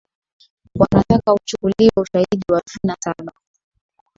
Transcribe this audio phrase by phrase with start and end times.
[0.75, 3.31] wanataka uchukuliwe ushaidi wa vina saba